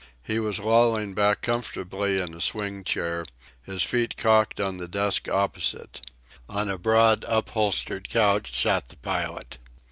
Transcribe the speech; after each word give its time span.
He 0.23 0.39
was 0.39 0.57
lolling 0.57 1.13
back 1.13 1.43
comfortably 1.43 2.19
in 2.19 2.33
a 2.33 2.41
swing 2.41 2.83
chair, 2.83 3.23
his 3.61 3.83
feet 3.83 4.17
cocked 4.17 4.59
on 4.59 4.77
the 4.77 4.87
desk 4.87 5.29
opposite. 5.29 6.01
On 6.49 6.69
a 6.71 6.79
broad, 6.79 7.23
upholstered 7.27 8.09
couch 8.09 8.55
sat 8.59 8.87
the 8.89 8.97
pilot. 8.97 9.59